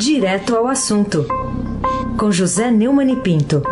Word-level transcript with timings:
Direto 0.00 0.56
ao 0.56 0.66
assunto, 0.66 1.26
com 2.18 2.32
José 2.32 2.70
Neumann 2.70 3.12
e 3.12 3.16
Pinto. 3.16 3.62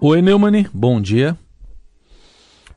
Oi, 0.00 0.22
Neumann, 0.22 0.66
bom 0.72 1.00
dia. 1.00 1.36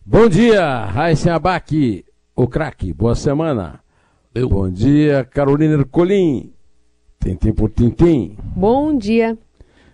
Bom 0.04 0.28
dia, 0.28 0.84
Raíssa 0.86 1.36
Abac, 1.36 2.04
o 2.36 2.48
craque, 2.48 2.92
boa 2.92 3.14
semana. 3.14 3.80
Eu. 4.34 4.50
Bom 4.50 4.68
dia, 4.68 5.24
Carolina 5.24 5.76
Ercolim, 5.76 6.52
Tintim 7.24 7.54
por 7.54 7.70
Tintim. 7.70 8.36
Bom 8.56 8.98
dia. 8.98 9.38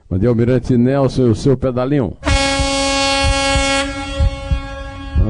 Bom 0.10 0.18
dia, 0.18 0.30
Almirante 0.30 0.78
Nelson 0.78 1.24
e 1.24 1.30
o 1.32 1.36
seu 1.36 1.58
pedalinho. 1.58 2.16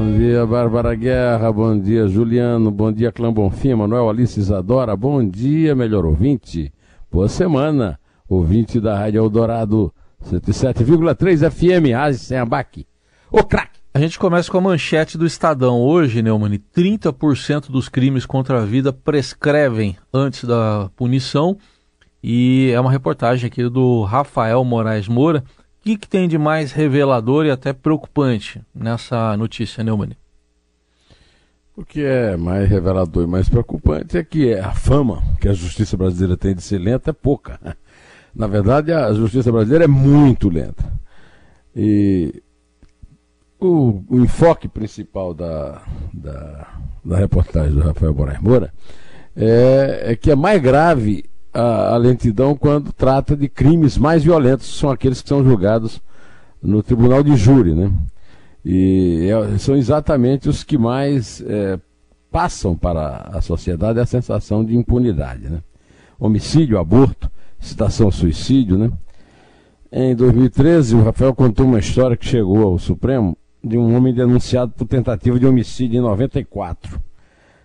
Bom 0.00 0.16
dia, 0.16 0.46
Bárbara 0.46 0.94
Guerra. 0.94 1.52
Bom 1.52 1.78
dia, 1.78 2.08
Juliano. 2.08 2.70
Bom 2.70 2.90
dia, 2.90 3.12
Clã 3.12 3.30
Bonfim, 3.30 3.74
Manuel 3.74 4.08
Alice 4.08 4.40
Isadora. 4.40 4.96
Bom 4.96 5.22
dia, 5.22 5.74
melhor 5.74 6.06
ouvinte. 6.06 6.72
Boa 7.12 7.28
semana, 7.28 8.00
ouvinte 8.26 8.80
da 8.80 8.98
Rádio 8.98 9.18
Eldorado 9.18 9.92
107,3 10.24 11.50
FM, 11.50 11.94
Aze 11.94 12.34
abaque. 12.34 12.86
Ô, 13.30 13.44
craque! 13.44 13.78
A 13.92 14.00
gente 14.00 14.18
começa 14.18 14.50
com 14.50 14.56
a 14.56 14.62
manchete 14.62 15.18
do 15.18 15.26
Estadão. 15.26 15.82
Hoje, 15.82 16.22
Neumann, 16.22 16.58
30% 16.74 17.70
dos 17.70 17.90
crimes 17.90 18.24
contra 18.24 18.62
a 18.62 18.64
vida 18.64 18.94
prescrevem 18.94 19.98
antes 20.14 20.44
da 20.44 20.90
punição. 20.96 21.58
E 22.24 22.70
é 22.72 22.80
uma 22.80 22.90
reportagem 22.90 23.48
aqui 23.48 23.68
do 23.68 24.02
Rafael 24.04 24.64
Moraes 24.64 25.08
Moura. 25.08 25.44
Que, 25.82 25.96
que 25.96 26.08
tem 26.08 26.28
de 26.28 26.36
mais 26.36 26.72
revelador 26.72 27.46
e 27.46 27.50
até 27.50 27.72
preocupante 27.72 28.60
nessa 28.74 29.36
notícia, 29.36 29.82
Neumann? 29.82 30.16
O 31.76 31.84
que 31.84 32.04
é 32.04 32.36
mais 32.36 32.68
revelador 32.68 33.24
e 33.24 33.26
mais 33.26 33.48
preocupante 33.48 34.18
é 34.18 34.22
que 34.22 34.52
a 34.52 34.72
fama 34.72 35.22
que 35.40 35.48
a 35.48 35.54
justiça 35.54 35.96
brasileira 35.96 36.36
tem 36.36 36.54
de 36.54 36.60
ser 36.60 36.78
lenta 36.78 37.10
é 37.10 37.12
pouca. 37.12 37.58
Na 38.34 38.46
verdade, 38.46 38.92
a 38.92 39.12
justiça 39.14 39.50
brasileira 39.50 39.84
é 39.84 39.88
muito 39.88 40.50
lenta. 40.50 40.84
E 41.74 42.42
o, 43.58 44.02
o 44.08 44.20
enfoque 44.20 44.68
principal 44.68 45.32
da, 45.32 45.82
da, 46.12 46.68
da, 47.04 47.16
reportagem 47.16 47.72
do 47.72 47.80
Rafael 47.80 48.14
Moraes 48.14 48.40
Moura 48.40 48.72
é, 49.36 50.12
é 50.12 50.16
que 50.16 50.30
é 50.30 50.36
mais 50.36 50.60
grave 50.60 51.29
a, 51.52 51.94
a, 51.94 51.96
lentidão 51.96 52.54
quando 52.54 52.92
trata 52.92 53.36
de 53.36 53.48
crimes 53.48 53.98
mais 53.98 54.22
violentos, 54.22 54.78
são 54.78 54.90
aqueles 54.90 55.20
que 55.20 55.28
são 55.28 55.44
julgados 55.44 56.00
no 56.62 56.82
tribunal 56.82 57.22
de 57.22 57.36
júri, 57.36 57.74
né? 57.74 57.90
E 58.64 59.28
é, 59.30 59.58
são 59.58 59.76
exatamente 59.76 60.48
os 60.48 60.62
que 60.62 60.76
mais 60.76 61.42
é, 61.46 61.78
passam 62.30 62.76
para 62.76 63.30
a 63.32 63.40
sociedade 63.40 63.98
a 63.98 64.06
sensação 64.06 64.64
de 64.64 64.76
impunidade, 64.76 65.48
né? 65.48 65.60
Homicídio, 66.18 66.78
aborto, 66.78 67.30
citação 67.58 68.10
suicídio, 68.10 68.78
né? 68.78 68.90
Em 69.92 70.14
2013, 70.14 70.94
o 70.94 71.02
Rafael 71.02 71.34
contou 71.34 71.66
uma 71.66 71.78
história 71.78 72.16
que 72.16 72.26
chegou 72.26 72.62
ao 72.62 72.78
Supremo 72.78 73.36
de 73.62 73.76
um 73.76 73.96
homem 73.96 74.14
denunciado 74.14 74.72
por 74.72 74.86
tentativa 74.86 75.38
de 75.38 75.46
homicídio 75.46 75.98
em 75.98 76.02
94. 76.02 77.00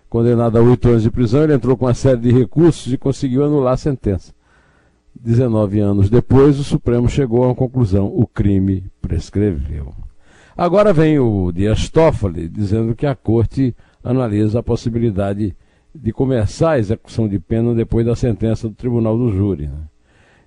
Condenado 0.08 0.56
a 0.56 0.62
oito 0.62 0.88
anos 0.88 1.02
de 1.02 1.10
prisão, 1.10 1.42
ele 1.42 1.54
entrou 1.54 1.76
com 1.76 1.86
uma 1.86 1.94
série 1.94 2.20
de 2.20 2.32
recursos 2.32 2.92
e 2.92 2.98
conseguiu 2.98 3.44
anular 3.44 3.74
a 3.74 3.76
sentença. 3.76 4.32
19 5.14 5.80
anos 5.80 6.10
depois, 6.10 6.58
o 6.58 6.64
Supremo 6.64 7.08
chegou 7.08 7.42
a 7.42 7.48
uma 7.48 7.54
conclusão: 7.54 8.06
o 8.06 8.26
crime 8.26 8.84
prescreveu. 9.00 9.92
Agora 10.56 10.92
vem 10.92 11.18
o 11.18 11.50
Dias 11.52 11.88
Toffoli 11.88 12.48
dizendo 12.48 12.94
que 12.94 13.06
a 13.06 13.14
corte 13.14 13.74
analisa 14.02 14.60
a 14.60 14.62
possibilidade 14.62 15.54
de 15.94 16.12
começar 16.12 16.72
a 16.72 16.78
execução 16.78 17.28
de 17.28 17.38
pena 17.38 17.74
depois 17.74 18.06
da 18.06 18.14
sentença 18.14 18.68
do 18.68 18.74
Tribunal 18.74 19.18
do 19.18 19.30
Júri. 19.32 19.66
Né? 19.66 19.80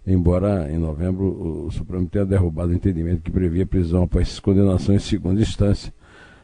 Embora 0.08 0.72
em 0.72 0.78
novembro 0.78 1.66
o 1.66 1.72
Supremo 1.72 2.08
tenha 2.08 2.26
derrubado 2.26 2.72
o 2.72 2.76
entendimento 2.76 3.22
que 3.22 3.32
previa 3.32 3.66
prisão 3.66 4.04
após 4.04 4.40
condenação 4.40 4.96
em 4.96 5.00
segunda 5.00 5.42
instância, 5.42 5.94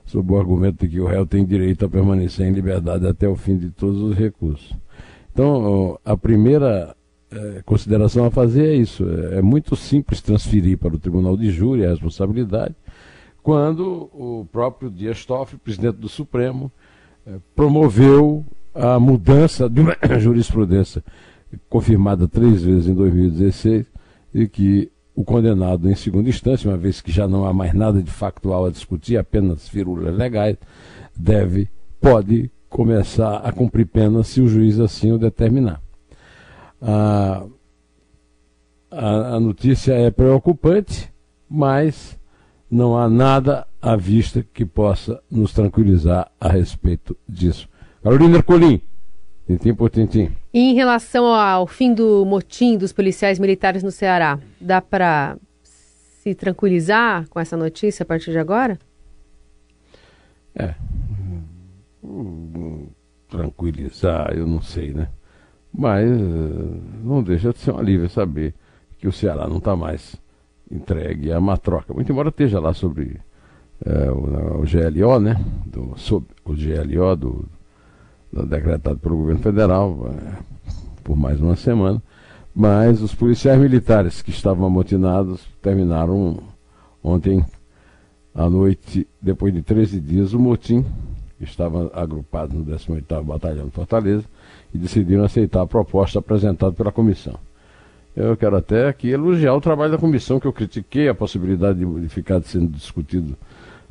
sob 0.05 0.33
o 0.33 0.37
argumento 0.37 0.85
de 0.85 0.89
que 0.89 0.99
o 0.99 1.05
réu 1.05 1.25
tem 1.25 1.45
direito 1.45 1.85
a 1.85 1.89
permanecer 1.89 2.47
em 2.47 2.51
liberdade 2.51 3.07
até 3.07 3.27
o 3.27 3.35
fim 3.35 3.57
de 3.57 3.69
todos 3.71 4.01
os 4.01 4.15
recursos. 4.15 4.73
Então, 5.31 5.99
a 6.05 6.15
primeira 6.15 6.95
é, 7.31 7.61
consideração 7.65 8.25
a 8.25 8.31
fazer 8.31 8.67
é 8.67 8.75
isso: 8.75 9.03
é, 9.09 9.39
é 9.39 9.41
muito 9.41 9.75
simples 9.75 10.21
transferir 10.21 10.77
para 10.77 10.95
o 10.95 10.99
Tribunal 10.99 11.35
de 11.35 11.49
Júri 11.51 11.85
a 11.85 11.89
responsabilidade, 11.89 12.75
quando 13.43 14.09
o 14.13 14.47
próprio 14.51 14.89
Dias 14.89 15.25
Toffoli, 15.25 15.59
presidente 15.59 15.97
do 15.97 16.07
Supremo, 16.07 16.71
é, 17.25 17.35
promoveu 17.55 18.45
a 18.73 18.99
mudança 18.99 19.69
de 19.69 19.81
uma 19.81 19.95
jurisprudência 20.19 21.03
confirmada 21.69 22.27
três 22.27 22.63
vezes 22.63 22.87
em 22.87 22.93
2016 22.93 23.85
e 24.33 24.47
que 24.47 24.91
o 25.15 25.23
condenado 25.23 25.89
em 25.89 25.95
segunda 25.95 26.29
instância, 26.29 26.69
uma 26.69 26.77
vez 26.77 26.99
que 26.99 27.11
já 27.11 27.27
não 27.27 27.45
há 27.45 27.53
mais 27.53 27.73
nada 27.73 28.03
de 28.03 28.11
factual 28.11 28.65
a 28.65 28.69
discutir, 28.69 29.17
apenas 29.17 29.67
firulas 29.69 30.13
legais, 30.13 30.57
deve, 31.15 31.69
pode 32.01 32.51
começar 32.69 33.37
a 33.37 33.51
cumprir 33.53 33.87
pena 33.87 34.23
se 34.23 34.41
o 34.41 34.47
juiz 34.47 34.79
assim 34.79 35.13
o 35.13 35.17
determinar. 35.17 35.81
A, 36.81 37.45
a, 38.91 39.35
a 39.35 39.39
notícia 39.39 39.93
é 39.93 40.11
preocupante, 40.11 41.09
mas 41.49 42.19
não 42.69 42.97
há 42.97 43.07
nada 43.07 43.65
à 43.81 43.95
vista 43.95 44.45
que 44.53 44.65
possa 44.65 45.21
nos 45.31 45.53
tranquilizar 45.53 46.29
a 46.39 46.49
respeito 46.49 47.15
disso. 47.27 47.69
Carolina 48.03 48.37
Ercolim, 48.37 48.81
tintim 49.47 49.73
por 49.73 49.89
tintim. 49.89 50.31
E 50.55 50.71
em 50.71 50.73
relação 50.73 51.25
ao 51.25 51.67
fim 51.67 51.93
do 51.93 52.23
motim 52.23 52.77
dos 52.77 52.93
policiais 52.93 53.37
militares 53.37 53.83
no 53.83 53.91
Ceará, 53.91 54.39
dá 54.61 54.81
para 54.81 55.37
se 55.61 56.33
tranquilizar 56.33 57.27
com 57.27 57.41
essa 57.41 57.57
notícia 57.57 58.03
a 58.03 58.05
partir 58.05 58.31
de 58.31 58.37
agora? 58.37 58.79
É. 60.55 60.73
Tranquilizar, 63.27 64.31
eu 64.33 64.47
não 64.47 64.61
sei, 64.61 64.93
né? 64.93 65.09
Mas 65.73 66.09
não 67.03 67.21
deixa 67.21 67.51
de 67.51 67.59
ser 67.59 67.71
um 67.71 67.77
alívio 67.77 68.09
saber 68.09 68.53
que 68.97 69.09
o 69.09 69.11
Ceará 69.11 69.49
não 69.49 69.57
está 69.57 69.75
mais 69.75 70.15
entregue 70.71 71.33
a 71.33 71.39
uma 71.39 71.57
troca. 71.57 71.93
Muito 71.93 72.09
embora 72.09 72.29
esteja 72.29 72.61
lá 72.61 72.73
sobre 72.73 73.19
é, 73.85 74.09
o, 74.09 74.61
o, 74.61 74.63
GLO, 74.63 75.19
né? 75.19 75.35
Do, 75.65 75.97
sobre 75.97 76.33
o 76.45 76.53
GLO 76.53 77.13
do, 77.17 77.45
decretado 78.43 78.99
pelo 78.99 79.17
governo 79.17 79.41
federal 79.41 80.11
é, 80.11 80.37
por 81.03 81.15
mais 81.15 81.39
uma 81.39 81.55
semana, 81.55 82.01
mas 82.53 83.01
os 83.01 83.13
policiais 83.13 83.59
militares 83.59 84.21
que 84.21 84.31
estavam 84.31 84.65
amotinados 84.65 85.45
terminaram 85.61 86.39
ontem 87.03 87.45
à 88.33 88.49
noite, 88.49 89.07
depois 89.21 89.53
de 89.53 89.61
13 89.61 89.99
dias, 89.99 90.33
o 90.33 90.39
motim, 90.39 90.85
estava 91.39 91.91
agrupado 91.93 92.57
no 92.57 92.65
18º 92.65 93.23
Batalhão 93.23 93.65
de 93.65 93.71
Fortaleza, 93.71 94.25
e 94.73 94.77
decidiram 94.77 95.23
aceitar 95.23 95.61
a 95.61 95.67
proposta 95.67 96.19
apresentada 96.19 96.73
pela 96.73 96.91
comissão. 96.91 97.35
Eu 98.15 98.35
quero 98.37 98.55
até 98.55 98.87
aqui 98.87 99.09
elogiar 99.09 99.53
o 99.53 99.61
trabalho 99.61 99.91
da 99.91 99.97
comissão, 99.97 100.39
que 100.39 100.47
eu 100.47 100.53
critiquei 100.53 101.07
a 101.07 101.15
possibilidade 101.15 101.79
de 101.79 102.09
ficar 102.09 102.41
sendo 102.43 102.69
discutido 102.69 103.37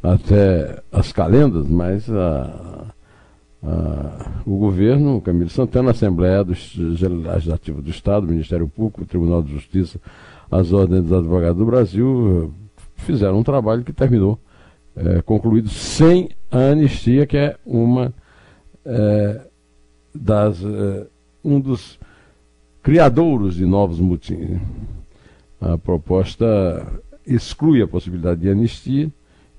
até 0.03 0.82
as 0.93 1.12
calendas, 1.12 1.66
mas 1.66 2.11
a, 2.11 2.87
ah, 3.67 4.43
o 4.45 4.59
governo, 4.59 5.21
Camilo 5.21 5.49
Santana, 5.49 5.89
a 5.89 5.91
Assembleia 5.93 6.45
dos 6.45 6.77
Legislativa 6.77 7.81
do 7.81 7.91
Estado, 7.91 8.25
o 8.27 8.31
Ministério 8.31 8.69
Público, 8.69 9.03
o 9.03 9.07
Tribunal 9.07 9.43
de 9.43 9.53
Justiça, 9.53 9.99
as 10.51 10.73
ordens 10.73 11.05
dos 11.05 11.13
advogados 11.13 11.57
do 11.57 11.65
Brasil 11.65 12.53
fizeram 12.97 13.39
um 13.39 13.43
trabalho 13.43 13.83
que 13.83 13.93
terminou 13.93 14.39
é, 14.95 15.23
concluído 15.23 15.69
sem 15.69 16.29
a 16.51 16.59
anistia, 16.59 17.27
que 17.27 17.37
é 17.37 17.56
uma 17.65 18.12
é, 18.85 19.41
das 20.15 20.62
é, 20.62 21.06
um 21.43 21.59
dos 21.59 21.99
criadouros 22.83 23.56
de 23.56 23.65
novos 23.65 23.99
motins. 23.99 24.61
A 25.61 25.79
proposta 25.79 26.47
exclui 27.27 27.81
a 27.81 27.88
possibilidade 27.88 28.43
de 28.43 28.50
anistia 28.50 29.11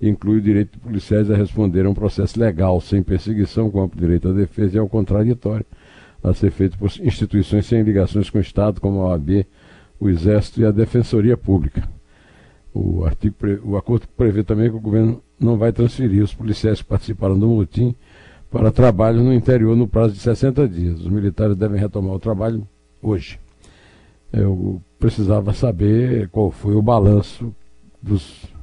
inclui 0.09 0.37
o 0.37 0.41
direito 0.41 0.73
de 0.73 0.79
policiais 0.79 1.29
a 1.29 1.35
responder 1.35 1.85
a 1.85 1.89
um 1.89 1.93
processo 1.93 2.39
legal 2.39 2.79
sem 2.81 3.01
perseguição, 3.01 3.69
com 3.69 3.81
amplo 3.81 3.99
direito 3.99 4.29
à 4.29 4.33
defesa 4.33 4.77
e 4.77 4.79
ao 4.79 4.89
contraditório, 4.89 5.65
a 6.23 6.33
ser 6.33 6.51
feito 6.51 6.77
por 6.77 6.91
instituições 7.01 7.65
sem 7.65 7.81
ligações 7.83 8.29
com 8.29 8.37
o 8.37 8.41
Estado, 8.41 8.81
como 8.81 9.01
a 9.01 9.09
OAB, 9.09 9.45
o 9.99 10.09
Exército 10.09 10.61
e 10.61 10.65
a 10.65 10.71
Defensoria 10.71 11.37
Pública. 11.37 11.87
O, 12.73 13.05
artigo, 13.05 13.35
o 13.63 13.77
acordo 13.77 14.07
prevê 14.17 14.43
também 14.43 14.69
que 14.69 14.75
o 14.75 14.81
governo 14.81 15.21
não 15.39 15.57
vai 15.57 15.71
transferir 15.71 16.23
os 16.23 16.33
policiais 16.33 16.81
que 16.81 16.87
participaram 16.87 17.37
do 17.37 17.47
motim 17.47 17.95
para 18.51 18.71
trabalho 18.71 19.23
no 19.23 19.33
interior 19.33 19.75
no 19.75 19.87
prazo 19.87 20.13
de 20.13 20.19
60 20.19 20.67
dias. 20.67 20.99
Os 20.99 21.07
militares 21.07 21.55
devem 21.55 21.79
retomar 21.79 22.13
o 22.13 22.19
trabalho 22.19 22.67
hoje. 23.01 23.39
Eu 24.31 24.81
precisava 24.99 25.53
saber 25.53 26.27
qual 26.29 26.51
foi 26.51 26.75
o 26.75 26.81
balanço 26.81 27.53
dos 28.01 28.54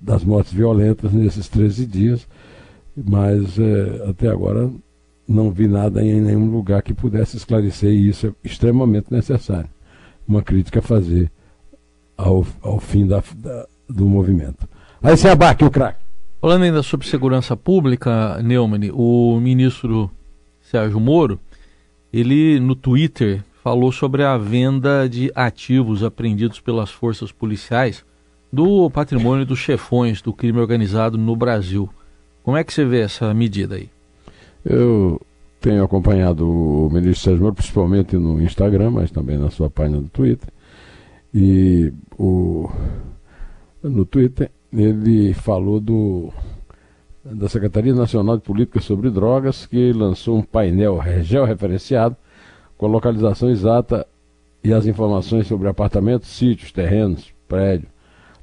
das 0.00 0.24
mortes 0.24 0.52
violentas 0.52 1.12
nesses 1.12 1.48
13 1.48 1.86
dias, 1.86 2.26
mas 2.96 3.58
é, 3.58 4.10
até 4.10 4.28
agora 4.28 4.70
não 5.26 5.50
vi 5.50 5.66
nada 5.66 6.02
em 6.02 6.20
nenhum 6.20 6.50
lugar 6.50 6.82
que 6.82 6.92
pudesse 6.92 7.36
esclarecer 7.36 7.90
e 7.90 8.08
isso 8.08 8.26
é 8.26 8.32
extremamente 8.44 9.06
necessário. 9.10 9.70
Uma 10.26 10.42
crítica 10.42 10.80
a 10.80 10.82
fazer 10.82 11.30
ao, 12.16 12.46
ao 12.60 12.78
fim 12.78 13.06
da, 13.06 13.22
da, 13.36 13.66
do 13.88 14.06
movimento. 14.06 14.68
Aí 15.02 15.16
se 15.16 15.28
abaque 15.28 15.64
o 15.64 15.70
craque. 15.70 16.02
Falando 16.40 16.64
ainda 16.64 16.82
sobre 16.82 17.06
segurança 17.06 17.56
pública, 17.56 18.40
Neumann, 18.42 18.90
o 18.92 19.38
ministro 19.40 20.10
Sérgio 20.60 20.98
Moro, 20.98 21.38
ele 22.12 22.60
no 22.60 22.74
Twitter 22.74 23.42
falou 23.62 23.92
sobre 23.92 24.24
a 24.24 24.36
venda 24.36 25.08
de 25.08 25.30
ativos 25.34 26.02
apreendidos 26.02 26.60
pelas 26.60 26.90
forças 26.90 27.30
policiais 27.30 28.04
do 28.52 28.90
patrimônio 28.90 29.46
dos 29.46 29.58
chefões 29.58 30.20
do 30.20 30.32
crime 30.32 30.58
organizado 30.58 31.16
no 31.16 31.34
Brasil. 31.34 31.88
Como 32.42 32.56
é 32.56 32.62
que 32.62 32.72
você 32.72 32.84
vê 32.84 33.00
essa 33.00 33.32
medida 33.32 33.76
aí? 33.76 33.88
Eu 34.64 35.20
tenho 35.60 35.82
acompanhado 35.82 36.48
o 36.48 36.90
ministro 36.90 37.24
Sérgio 37.24 37.42
Moro, 37.42 37.54
principalmente 37.54 38.16
no 38.16 38.42
Instagram, 38.42 38.90
mas 38.90 39.10
também 39.10 39.38
na 39.38 39.50
sua 39.50 39.70
página 39.70 40.00
do 40.00 40.08
Twitter. 40.08 40.48
E 41.32 41.92
o, 42.18 42.68
no 43.82 44.04
Twitter 44.04 44.50
ele 44.72 45.32
falou 45.32 45.80
do, 45.80 46.32
da 47.24 47.48
Secretaria 47.48 47.94
Nacional 47.94 48.36
de 48.36 48.42
Política 48.42 48.80
sobre 48.80 49.10
Drogas, 49.10 49.66
que 49.66 49.92
lançou 49.92 50.38
um 50.38 50.42
painel 50.42 51.00
georreferenciado 51.22 52.16
com 52.76 52.86
a 52.86 52.88
localização 52.88 53.50
exata 53.50 54.06
e 54.64 54.72
as 54.72 54.86
informações 54.86 55.46
sobre 55.46 55.68
apartamentos, 55.68 56.28
sítios, 56.28 56.72
terrenos, 56.72 57.32
prédios, 57.48 57.91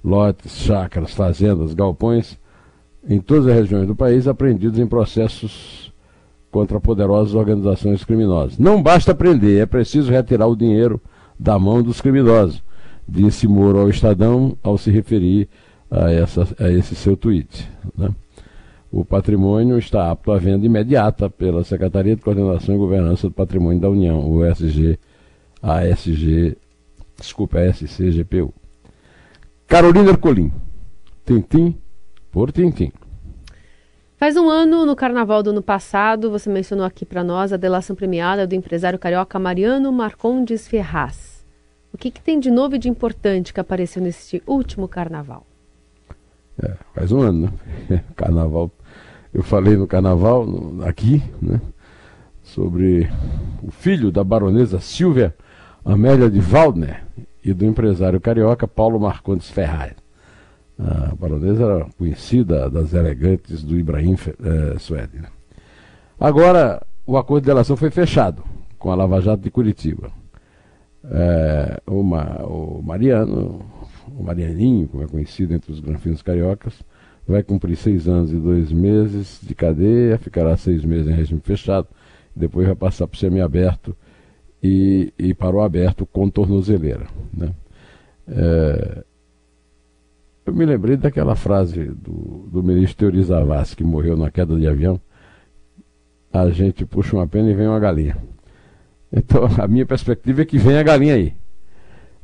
lotes, 0.04 0.58
chácaras, 0.58 1.14
fazendas, 1.14 1.74
galpões 1.74 2.38
em 3.08 3.20
todas 3.20 3.48
as 3.48 3.56
regiões 3.56 3.88
do 3.88 3.96
país 3.96 4.28
apreendidos 4.28 4.80
em 4.80 4.88
processos 4.88 5.94
contra 6.52 6.80
poderosas 6.80 7.34
organizações 7.34 8.04
criminosas. 8.04 8.58
Não 8.58 8.82
basta 8.82 9.14
prender, 9.14 9.62
é 9.62 9.66
preciso 9.66 10.12
retirar 10.12 10.48
o 10.48 10.56
dinheiro 10.56 11.00
da 11.40 11.58
mão 11.58 11.82
dos 11.82 12.02
criminosos, 12.02 12.62
disse 13.08 13.48
Moro 13.48 13.80
ao 13.80 13.90
Estadão 13.90 14.58
ao 14.64 14.78
se 14.78 14.92
referir 14.92 15.48
a, 15.90 16.12
essa, 16.12 16.48
a 16.60 16.70
esse 16.70 16.96
seu 16.96 17.16
tweet. 17.16 17.68
Né? 17.98 18.10
O 18.92 19.06
patrimônio 19.06 19.78
está 19.78 20.10
apto 20.12 20.32
à 20.32 20.38
venda 20.38 20.66
imediata 20.66 21.30
pela 21.30 21.64
Secretaria 21.64 22.16
de 22.16 22.22
Coordenação 22.22 22.76
e 22.76 22.78
Governança 22.78 23.28
do 23.28 23.34
Patrimônio 23.34 23.80
da 23.80 23.90
União, 23.90 24.28
o 24.30 24.44
SG, 24.44 24.98
ASG, 25.62 26.58
desculpa, 27.16 27.60
SCGPU. 27.72 28.54
Carolina 29.70 30.10
Ercolim, 30.10 30.52
Tintim 31.24 31.78
por 32.32 32.52
Tintim. 32.52 32.92
Faz 34.18 34.36
um 34.36 34.50
ano, 34.50 34.84
no 34.84 34.96
carnaval 34.96 35.44
do 35.44 35.52
ano 35.52 35.62
passado, 35.62 36.32
você 36.32 36.50
mencionou 36.50 36.84
aqui 36.84 37.06
para 37.06 37.24
nós 37.24 37.54
a 37.54 37.58
delação 37.58 37.96
premiada 37.96 38.48
do 38.48 38.56
empresário 38.56 38.98
carioca 38.98 39.38
Mariano 39.38 39.92
Marcondes 39.92 40.68
Ferraz. 40.68 41.46
O 41.94 42.00
que, 42.00 42.10
que, 42.10 42.20
tem 42.20 42.40
de 42.40 42.50
novo 42.50 42.78
e 42.78 42.80
de 42.80 42.90
importante 42.90 43.54
que 43.54 43.60
apareceu 43.60 44.02
neste 44.02 44.42
último 44.48 44.88
carnaval? 44.88 45.46
É, 46.64 46.74
faz 46.96 47.12
um 47.12 47.22
ano, 47.22 47.54
né? 47.88 48.04
Carnaval. 48.18 48.72
Eu 49.32 49.44
falei 49.44 49.78
no 49.78 49.86
carnaval, 49.86 50.48
no, 50.48 50.84
aqui, 50.84 51.22
né? 51.40 51.62
Sobre 52.42 53.08
o 53.62 53.70
filho 53.70 54.12
da 54.12 54.24
baronesa 54.24 54.80
Silvia 54.80 55.36
Amélia 55.86 56.28
de 56.28 56.40
Waldner, 56.40 57.04
e 57.44 57.54
do 57.54 57.66
empresário 57.66 58.20
carioca 58.20 58.68
Paulo 58.68 59.00
Marcondes 59.00 59.50
Ferraz. 59.50 59.94
A 60.78 61.14
baronesa 61.16 61.64
era 61.64 61.86
conhecida 61.98 62.70
das 62.70 62.94
elegantes 62.94 63.64
do 63.64 63.78
Ibrahim 63.78 64.16
eh, 64.16 64.80
Suede. 64.80 65.18
Né? 65.18 65.28
Agora, 66.20 66.82
o 67.06 67.18
acordo 67.18 67.44
de 67.44 67.48
delação 67.48 67.76
foi 67.76 67.90
fechado 67.90 68.44
com 68.78 68.92
a 68.92 68.96
Lava 68.96 69.20
Jato 69.20 69.44
de 69.44 69.52
Curitiba. 69.52 70.12
É, 71.04 71.82
uma, 71.88 72.46
o 72.46 72.82
Mariano, 72.82 73.66
o 74.18 74.24
Marianinho, 74.24 74.88
como 74.88 75.04
é 75.04 75.08
conhecido 75.08 75.54
entre 75.54 75.72
os 75.72 75.80
granfinos 75.80 76.22
cariocas, 76.22 76.82
vai 77.28 77.44
cumprir 77.44 77.76
seis 77.76 78.08
anos 78.08 78.32
e 78.32 78.36
dois 78.36 78.72
meses 78.72 79.40
de 79.42 79.54
cadeia, 79.54 80.18
ficará 80.18 80.58
seis 80.58 80.84
meses 80.84 81.08
em 81.08 81.14
regime 81.14 81.42
fechado, 81.44 81.88
depois 82.36 82.66
vai 82.66 82.76
passar 82.76 83.08
para 83.08 83.16
o 83.16 83.20
semiaberto 83.20 83.96
e, 84.62 85.14
e 85.18 85.34
para 85.34 85.56
o 85.56 85.62
aberto 85.62 86.06
com 86.06 86.30
tornozeleira. 86.30 87.08
Né? 87.34 87.52
É, 88.28 89.04
eu 90.46 90.54
me 90.54 90.66
lembrei 90.66 90.98
daquela 90.98 91.36
frase 91.36 91.86
do, 91.86 92.48
do 92.52 92.64
ministro 92.64 92.98
Teori 92.98 93.24
Zavascki, 93.24 93.78
que 93.78 93.84
morreu 93.84 94.18
na 94.18 94.30
queda 94.30 94.56
de 94.56 94.68
avião. 94.68 95.00
A 96.32 96.50
gente 96.50 96.86
puxa 96.86 97.16
uma 97.16 97.28
pena 97.28 97.50
e 97.50 97.54
vem 97.54 97.68
uma 97.68 97.80
galinha. 97.80 98.18
Então, 99.12 99.50
a 99.58 99.68
minha 99.68 99.86
perspectiva 99.86 100.44
é 100.44 100.46
que 100.46 100.58
vem 100.58 100.78
a 100.78 100.84
galinha 100.84 101.16
aí. 101.16 101.34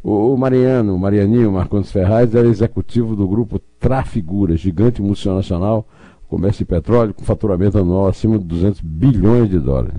O, 0.03 0.37
Mariano, 0.37 0.93
o 0.93 0.99
Marianinho 0.99 1.51
Marcondes 1.51 1.91
Ferraz, 1.91 2.35
era 2.35 2.47
executivo 2.47 3.15
do 3.15 3.27
grupo 3.27 3.57
Trafigura, 3.79 4.55
gigante 4.55 5.01
multinacional, 5.01 5.87
comércio 6.27 6.59
de 6.59 6.69
petróleo, 6.69 7.11
com 7.11 7.23
faturamento 7.23 7.79
anual 7.79 8.07
acima 8.07 8.37
de 8.37 8.45
200 8.45 8.81
bilhões 8.81 9.49
de 9.49 9.57
dólares 9.57 9.95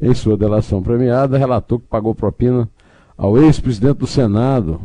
em 0.00 0.14
sua 0.14 0.36
delação 0.36 0.82
premiada, 0.82 1.38
relatou 1.38 1.78
que 1.78 1.86
pagou 1.86 2.14
propina 2.14 2.68
ao 3.16 3.36
ex-presidente 3.38 3.98
do 3.98 4.06
Senado, 4.06 4.80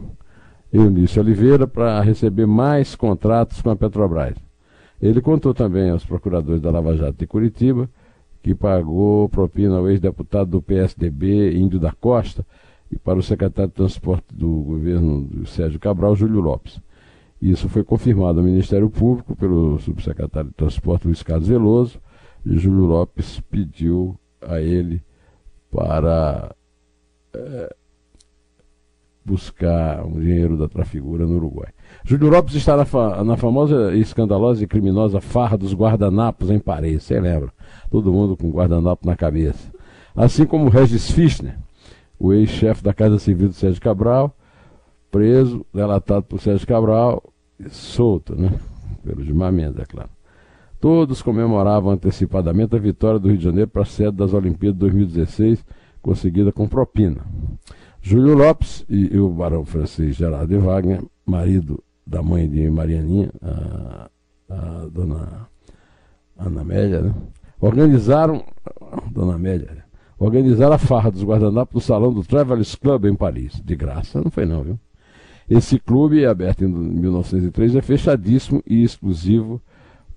Eunício 0.72 1.22
Oliveira, 1.22 1.68
para 1.68 2.02
receber 2.02 2.48
mais 2.48 2.96
contratos 2.96 3.62
com 3.62 3.70
a 3.70 3.76
Petrobras. 3.76 4.36
Ele 5.02 5.22
contou 5.22 5.54
também 5.54 5.90
aos 5.90 6.06
procuradores 6.06 6.62
da 6.62 6.72
Lava 6.72 6.96
Jato 6.96 7.20
de 7.20 7.28
Curitiba 7.28 7.90
que 8.44 8.54
pagou 8.54 9.30
propina 9.30 9.78
ao 9.78 9.90
ex-deputado 9.90 10.52
do 10.52 10.62
PSDB, 10.62 11.58
Índio 11.58 11.80
da 11.80 11.94
Costa, 11.94 12.46
e 12.92 13.00
para 13.00 13.18
o 13.18 13.24
secretário 13.24 13.70
de 13.70 13.76
Transporte 13.76 14.26
do 14.34 14.50
governo 14.50 15.22
do 15.22 15.46
Sérgio 15.48 15.80
Cabral, 15.80 16.14
Júlio 16.14 16.42
Lopes. 16.42 16.80
Isso 17.42 17.70
foi 17.70 17.84
confirmado 17.84 18.40
ao 18.40 18.46
Ministério 18.46 18.90
Público 18.90 19.34
pelo 19.36 19.80
subsecretário 19.80 20.50
de 20.50 20.56
Transporte, 20.56 21.08
Luiz 21.08 21.24
Carlos 21.24 21.48
Veloso, 21.48 22.00
e 22.46 22.58
Júlio 22.58 22.86
Lopes 22.86 23.40
pediu 23.50 24.20
a 24.48 24.62
ele 24.62 25.02
para 25.72 26.56
é, 27.34 27.76
buscar 29.26 30.06
um 30.06 30.20
dinheiro 30.20 30.58
da 30.58 30.68
Trafigura 30.68 31.26
no 31.26 31.38
Uruguai. 31.38 31.70
Júlio 32.04 32.30
Lopes 32.30 32.56
está 32.56 32.76
na, 32.76 32.86
fa 32.86 33.24
na, 33.24 33.38
famosa, 33.38 33.96
escandalosa 33.96 34.64
e 34.64 34.68
criminosa 34.68 35.22
farra 35.22 35.58
dos 35.58 35.74
guardanapos 35.74 36.50
em 36.50 36.60
Paris, 36.60 37.04
você 37.04 37.20
lembra? 37.20 37.52
Todo 37.90 38.12
mundo 38.12 38.36
com 38.36 38.52
guardanapo 38.52 39.06
na 39.08 39.16
cabeça. 39.16 39.72
Assim 40.16 40.46
como 40.46 40.70
Regis 40.70 41.10
Fischner, 41.10 41.58
o 42.20 42.34
ex-chefe 42.34 42.84
da 42.84 42.94
Casa 42.94 43.18
Civil 43.18 43.50
do 43.50 43.54
Sérgio 43.54 43.82
Cabral, 43.82 44.36
preso, 45.10 45.66
relatado 45.74 46.24
por 46.24 46.40
Sérgio 46.40 46.68
Cabral, 46.68 47.24
solto, 47.70 48.36
né? 48.36 48.52
Pelo 49.04 49.52
Mendes, 49.52 49.80
é 49.80 49.86
claro. 49.86 50.10
Todos 50.84 51.22
comemoravam 51.22 51.94
antecipadamente 51.94 52.76
a 52.76 52.78
vitória 52.78 53.18
do 53.18 53.30
Rio 53.30 53.38
de 53.38 53.44
Janeiro 53.46 53.70
para 53.70 53.84
a 53.84 53.86
sede 53.86 54.18
das 54.18 54.34
Olimpíadas 54.34 54.76
de 54.76 54.80
2016, 54.82 55.66
conseguida 56.02 56.52
com 56.52 56.68
propina. 56.68 57.26
Júlio 58.02 58.36
Lopes 58.36 58.86
e, 58.90 59.18
o 59.18 59.30
barão 59.30 59.64
francês 59.64 60.14
Gerard 60.14 60.46
de 60.46 60.58
Wagner, 60.58 61.02
marido 61.26 61.82
da 62.06 62.22
mãe 62.22 62.50
de 62.50 62.70
Marianinha, 62.70 63.32
a, 63.42 64.10
a 64.50 64.88
dona 64.92 65.48
Ana 66.38 66.60
Amélia, 66.60 67.02
né? 67.02 67.16
organizaram, 67.62 68.44
dona 69.10 69.36
Amélia, 69.36 69.86
organizaram 70.20 70.74
a 70.74 70.78
farra 70.78 71.10
dos 71.10 71.24
guardanapos 71.24 71.76
no 71.76 71.80
salão 71.80 72.14
do 72.14 72.26
Travelers 72.26 72.76
Club 72.76 73.06
em 73.06 73.16
Paris. 73.16 73.62
De 73.64 73.74
graça, 73.74 74.22
não 74.22 74.30
foi 74.30 74.46
não, 74.46 74.62
viu? 74.62 74.78
Esse 75.50 75.80
clube, 75.80 76.26
aberto 76.26 76.66
em 76.66 76.68
1903, 76.68 77.78
é 77.78 77.82
fechadíssimo 77.82 78.62
e 78.68 78.84
exclusivo 78.84 79.62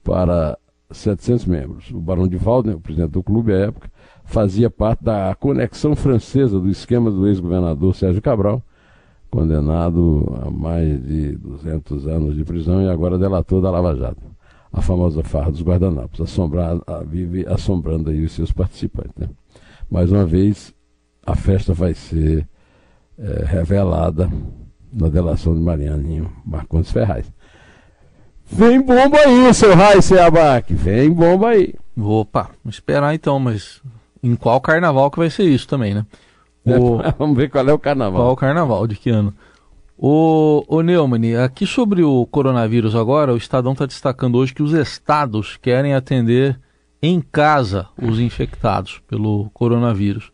para 0.06 0.56
700 0.92 1.46
membros. 1.46 1.90
O 1.90 1.98
Barão 1.98 2.28
de 2.28 2.36
Waldner, 2.36 2.76
o 2.76 2.80
presidente 2.80 3.10
do 3.10 3.22
clube 3.24 3.52
à 3.52 3.56
época, 3.56 3.90
fazia 4.24 4.70
parte 4.70 5.02
da 5.02 5.34
conexão 5.34 5.96
francesa 5.96 6.60
do 6.60 6.68
esquema 6.68 7.10
do 7.10 7.26
ex-governador 7.26 7.92
Sérgio 7.92 8.22
Cabral, 8.22 8.62
condenado 9.28 10.32
a 10.46 10.50
mais 10.50 11.04
de 11.04 11.36
200 11.36 12.06
anos 12.06 12.36
de 12.36 12.44
prisão 12.44 12.80
e 12.80 12.88
agora 12.88 13.18
delator 13.18 13.60
da 13.60 13.68
Lava 13.68 13.96
Jato. 13.96 14.22
A 14.72 14.80
famosa 14.80 15.24
farra 15.24 15.50
dos 15.50 15.62
guardanapos, 15.62 16.20
assombrar, 16.20 16.78
vive 17.06 17.44
assombrando 17.48 18.10
aí 18.10 18.24
os 18.24 18.32
seus 18.32 18.52
participantes. 18.52 19.14
Né? 19.16 19.28
Mais 19.90 20.12
uma 20.12 20.24
vez, 20.24 20.72
a 21.24 21.34
festa 21.34 21.72
vai 21.72 21.94
ser 21.94 22.46
é, 23.18 23.44
revelada 23.44 24.30
na 24.92 25.08
delação 25.08 25.54
de 25.54 25.60
Marianinho 25.60 26.30
Marcondes 26.44 26.92
Ferraz. 26.92 27.32
Vem 28.46 28.80
bomba 28.80 29.18
aí, 29.18 29.52
seu 29.52 29.74
Raíssa 29.74 30.24
Abac. 30.24 30.72
Vem 30.72 31.10
bomba 31.10 31.50
aí. 31.50 31.74
Opa, 31.98 32.50
vamos 32.62 32.76
esperar 32.76 33.14
então, 33.14 33.38
mas 33.38 33.82
em 34.22 34.36
qual 34.36 34.60
carnaval 34.60 35.10
que 35.10 35.18
vai 35.18 35.30
ser 35.30 35.44
isso 35.44 35.66
também, 35.66 35.94
né? 35.94 36.06
O... 36.64 36.98
vamos 37.18 37.36
ver 37.36 37.50
qual 37.50 37.68
é 37.68 37.72
o 37.72 37.78
carnaval. 37.78 38.20
Qual 38.20 38.30
é 38.30 38.32
o 38.32 38.36
carnaval, 38.36 38.86
de 38.86 38.96
que 38.96 39.10
ano? 39.10 39.34
O, 39.98 40.62
o 40.68 40.82
Neumann, 40.82 41.36
aqui 41.36 41.66
sobre 41.66 42.02
o 42.02 42.26
coronavírus 42.26 42.94
agora, 42.94 43.32
o 43.32 43.36
Estadão 43.36 43.72
está 43.72 43.86
destacando 43.86 44.36
hoje 44.36 44.54
que 44.54 44.62
os 44.62 44.72
estados 44.72 45.56
querem 45.56 45.94
atender 45.94 46.60
em 47.02 47.20
casa 47.20 47.88
os 48.00 48.20
infectados 48.20 49.00
pelo 49.08 49.50
coronavírus. 49.54 50.30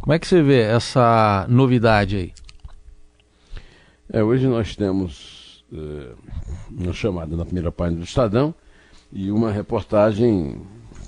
Como 0.00 0.12
é 0.12 0.18
que 0.18 0.26
você 0.26 0.42
vê 0.42 0.60
essa 0.60 1.46
novidade 1.48 2.16
aí? 2.16 2.32
É, 4.12 4.22
hoje 4.22 4.46
nós 4.46 4.74
temos 4.74 5.35
é, 5.72 6.12
uma 6.70 6.92
chamada 6.92 7.36
na 7.36 7.44
primeira 7.44 7.72
página 7.72 8.00
do 8.00 8.04
Estadão 8.04 8.54
e 9.12 9.30
uma 9.30 9.50
reportagem, 9.50 10.60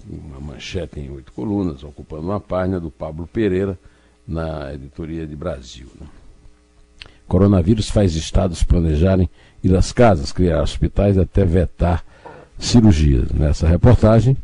uma 0.08 0.40
manchete 0.40 1.00
em 1.00 1.10
oito 1.10 1.32
colunas, 1.32 1.82
ocupando 1.82 2.22
uma 2.22 2.40
página 2.40 2.80
do 2.80 2.90
Pablo 2.90 3.26
Pereira 3.26 3.78
na 4.26 4.72
editoria 4.74 5.26
de 5.26 5.34
Brasil. 5.34 5.86
Né? 6.00 6.06
Coronavírus 7.26 7.90
faz 7.90 8.14
estados 8.14 8.62
planejarem 8.62 9.28
ir 9.62 9.74
às 9.76 9.92
casas, 9.92 10.32
criar 10.32 10.62
hospitais 10.62 11.18
até 11.18 11.44
vetar 11.44 12.04
cirurgias. 12.58 13.30
Nessa 13.30 13.68
reportagem, 13.68 14.36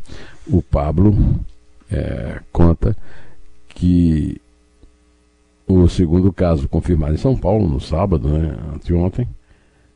o 0.46 0.60
Pablo 0.62 1.16
é, 1.90 2.40
conta 2.52 2.96
que 3.68 4.40
o 5.66 5.88
segundo 5.88 6.32
caso 6.32 6.68
confirmado 6.68 7.14
em 7.14 7.18
São 7.18 7.36
Paulo, 7.36 7.66
no 7.66 7.80
sábado, 7.80 8.28
né, 8.28 8.56
anteontem, 8.74 9.26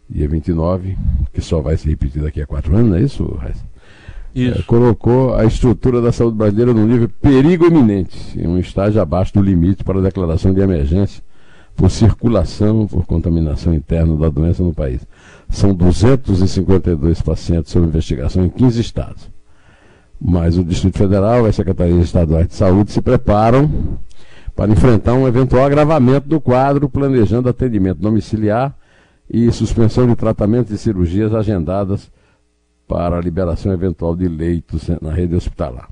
dia 0.09 0.29
29, 0.29 0.97
que 1.33 1.41
só 1.41 1.61
vai 1.61 1.77
se 1.77 1.88
repetir 1.88 2.23
daqui 2.23 2.41
a 2.41 2.47
quatro 2.47 2.75
anos, 2.77 2.91
não 2.91 2.97
é 2.97 3.03
isso, 3.03 3.25
Raiz? 3.35 3.65
Isso. 4.35 4.61
É, 4.61 4.62
colocou 4.62 5.35
a 5.35 5.45
estrutura 5.45 6.00
da 6.00 6.12
saúde 6.12 6.37
brasileira 6.37 6.73
no 6.73 6.87
nível 6.87 7.09
perigo 7.21 7.67
iminente, 7.67 8.38
em 8.38 8.47
um 8.47 8.59
estágio 8.59 9.00
abaixo 9.00 9.35
do 9.35 9.43
limite 9.43 9.83
para 9.83 9.99
a 9.99 10.03
declaração 10.03 10.53
de 10.53 10.61
emergência 10.61 11.23
por 11.75 11.91
circulação, 11.91 12.87
por 12.87 13.07
contaminação 13.07 13.73
interna 13.73 14.17
da 14.17 14.29
doença 14.29 14.62
no 14.62 14.75
país. 14.75 15.07
São 15.49 15.73
252 15.73 17.23
pacientes 17.23 17.71
sob 17.71 17.87
investigação 17.87 18.45
em 18.45 18.49
15 18.49 18.81
estados. 18.81 19.31
Mas 20.21 20.59
o 20.59 20.65
Distrito 20.65 20.99
Federal 20.99 21.47
e 21.47 21.50
a 21.50 21.53
Secretaria 21.53 22.00
Estadual 22.00 22.45
de 22.45 22.55
Saúde 22.55 22.91
se 22.91 23.00
preparam 23.00 23.99
para 24.57 24.73
enfrentar 24.73 25.15
um 25.15 25.29
eventual 25.29 25.65
agravamento 25.65 26.29
do 26.29 26.41
quadro, 26.41 26.88
planejando 26.88 27.49
atendimento 27.49 28.00
domiciliar 28.00 28.77
e 29.30 29.50
suspensão 29.52 30.06
de 30.06 30.16
tratamento 30.16 30.73
e 30.73 30.78
cirurgias 30.78 31.35
agendadas 31.35 32.11
para 32.87 33.18
a 33.18 33.20
liberação 33.20 33.73
eventual 33.73 34.16
de 34.16 34.26
leitos 34.26 34.88
na 35.02 35.12
rede 35.12 35.35
hospitalar. 35.35 35.90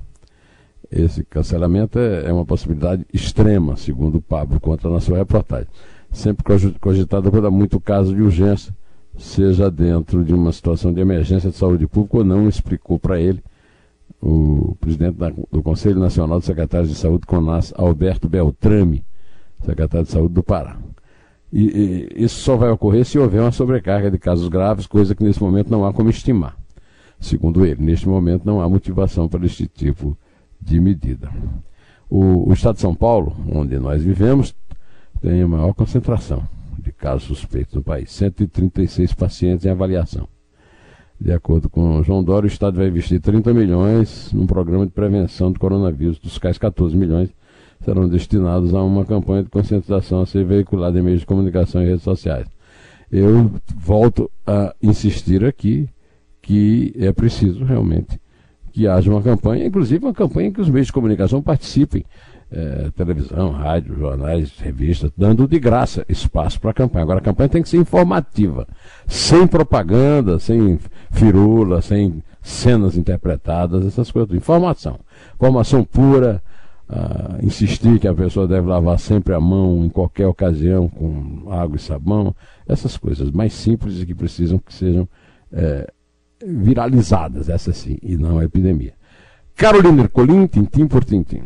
Esse 0.89 1.23
cancelamento 1.23 1.99
é, 1.99 2.25
é 2.25 2.33
uma 2.33 2.45
possibilidade 2.45 3.05
extrema, 3.13 3.75
segundo 3.75 4.17
o 4.17 4.21
Pablo 4.21 4.59
conta 4.59 4.89
na 4.89 4.99
sua 4.99 5.17
reportagem. 5.17 5.67
Sempre 6.11 6.43
cogitada 6.79 7.29
quando 7.29 7.47
há 7.47 7.51
muito 7.51 7.79
caso 7.79 8.15
de 8.15 8.21
urgência, 8.21 8.73
seja 9.17 9.69
dentro 9.69 10.23
de 10.23 10.33
uma 10.33 10.51
situação 10.51 10.93
de 10.93 11.01
emergência 11.01 11.49
de 11.49 11.57
saúde 11.57 11.85
pública 11.87 12.17
ou 12.17 12.23
não, 12.23 12.47
explicou 12.47 12.97
para 12.97 13.19
ele 13.19 13.43
o 14.21 14.75
presidente 14.79 15.17
do 15.51 15.61
Conselho 15.61 15.99
Nacional 15.99 16.39
de 16.39 16.45
Secretários 16.45 16.89
de 16.89 16.95
Saúde, 16.95 17.27
CONAS, 17.27 17.73
Alberto 17.75 18.27
Beltrame, 18.27 19.05
secretário 19.63 20.05
de 20.05 20.11
Saúde 20.11 20.33
do 20.33 20.41
Pará. 20.41 20.77
E, 21.51 22.07
e, 22.17 22.23
isso 22.23 22.39
só 22.39 22.55
vai 22.55 22.69
ocorrer 22.69 23.05
se 23.05 23.17
houver 23.17 23.41
uma 23.41 23.51
sobrecarga 23.51 24.11
de 24.11 24.17
casos 24.17 24.47
graves, 24.47 24.85
coisa 24.85 25.15
que 25.15 25.23
nesse 25.23 25.41
momento 25.41 25.69
não 25.69 25.85
há 25.85 25.93
como 25.93 26.09
estimar. 26.09 26.57
Segundo 27.19 27.65
ele, 27.65 27.81
neste 27.81 28.07
momento 28.07 28.45
não 28.45 28.61
há 28.61 28.69
motivação 28.69 29.27
para 29.27 29.45
este 29.45 29.67
tipo 29.67 30.17
de 30.61 30.79
medida. 30.79 31.31
O, 32.09 32.49
o 32.49 32.53
Estado 32.53 32.75
de 32.75 32.81
São 32.81 32.93
Paulo, 32.93 33.35
onde 33.51 33.77
nós 33.79 34.03
vivemos, 34.03 34.55
tem 35.21 35.41
a 35.41 35.47
maior 35.47 35.73
concentração 35.73 36.47
de 36.77 36.91
casos 36.91 37.23
suspeitos 37.23 37.73
no 37.73 37.83
país, 37.83 38.11
136 38.11 39.13
pacientes 39.13 39.65
em 39.65 39.69
avaliação. 39.69 40.27
De 41.19 41.33
acordo 41.33 41.67
com 41.67 42.03
João 42.03 42.23
Dória, 42.23 42.45
o 42.45 42.51
Estado 42.51 42.77
vai 42.77 42.87
investir 42.87 43.19
30 43.19 43.51
milhões 43.51 44.31
num 44.31 44.45
programa 44.45 44.85
de 44.85 44.91
prevenção 44.91 45.51
do 45.51 45.59
coronavírus, 45.59 46.19
dos 46.19 46.37
quais 46.37 46.59
14 46.59 46.95
milhões 46.95 47.29
serão 47.83 48.07
destinados 48.07 48.73
a 48.73 48.83
uma 48.83 49.05
campanha 49.05 49.43
de 49.43 49.49
conscientização 49.49 50.21
a 50.21 50.25
ser 50.25 50.45
veiculada 50.45 50.99
em 50.99 51.01
meios 51.01 51.21
de 51.21 51.25
comunicação 51.25 51.81
e 51.81 51.87
redes 51.87 52.03
sociais. 52.03 52.47
Eu 53.11 53.51
volto 53.77 54.29
a 54.45 54.73
insistir 54.81 55.45
aqui 55.45 55.87
que 56.41 56.93
é 56.97 57.11
preciso 57.11 57.63
realmente 57.63 58.19
que 58.71 58.87
haja 58.87 59.09
uma 59.09 59.23
campanha, 59.23 59.65
inclusive 59.65 60.05
uma 60.05 60.13
campanha 60.13 60.49
em 60.49 60.51
que 60.51 60.61
os 60.61 60.69
meios 60.69 60.87
de 60.87 60.93
comunicação 60.93 61.41
participem 61.41 62.05
é, 62.51 62.89
televisão, 62.95 63.51
rádio, 63.51 63.97
jornais, 63.97 64.57
revistas, 64.59 65.11
dando 65.17 65.47
de 65.47 65.59
graça 65.59 66.05
espaço 66.07 66.59
para 66.59 66.71
a 66.71 66.73
campanha. 66.73 67.03
Agora 67.03 67.19
a 67.19 67.23
campanha 67.23 67.49
tem 67.49 67.61
que 67.61 67.69
ser 67.69 67.77
informativa, 67.77 68.67
sem 69.07 69.47
propaganda, 69.47 70.39
sem 70.39 70.79
firula, 71.11 71.81
sem 71.81 72.23
cenas 72.41 72.95
interpretadas, 72.95 73.85
essas 73.85 74.11
coisas. 74.11 74.33
Informação. 74.35 74.99
Informação 75.35 75.83
pura, 75.83 76.41
insistir 77.43 77.99
que 77.99 78.07
a 78.07 78.13
pessoa 78.13 78.47
deve 78.47 78.67
lavar 78.67 78.97
sempre 78.97 79.33
a 79.33 79.39
mão 79.39 79.85
em 79.85 79.89
qualquer 79.89 80.27
ocasião 80.27 80.87
com 80.87 81.51
água 81.51 81.75
e 81.75 81.79
sabão, 81.79 82.33
essas 82.67 82.97
coisas 82.97 83.29
mais 83.31 83.53
simples 83.53 83.99
e 84.01 84.05
que 84.05 84.15
precisam 84.15 84.57
que 84.57 84.73
sejam 84.73 85.07
é, 85.51 85.91
viralizadas, 86.45 87.49
essa 87.49 87.73
sim, 87.73 87.97
e 88.01 88.15
não 88.15 88.39
a 88.39 88.45
epidemia. 88.45 88.93
Carolina 89.55 90.03
Ercolim, 90.03 90.47
tintim 90.47 90.87
por 90.87 91.03
tintim. 91.03 91.43